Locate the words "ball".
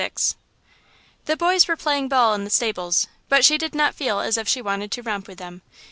2.07-2.33